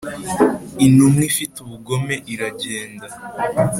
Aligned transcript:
intumwa 0.85 1.21
ifite 1.31 1.55
ubugome 1.63 2.15
iragenda 2.33 3.07